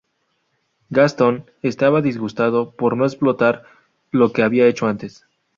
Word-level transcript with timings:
Gastón 0.89 1.45
estaba 1.61 2.01
disgustado 2.01 2.71
por 2.71 2.97
no 2.97 3.05
explotar 3.05 3.65
lo 4.09 4.31
que 4.33 4.41
había 4.41 4.65
hecho 4.65 4.87
antes. 4.87 5.27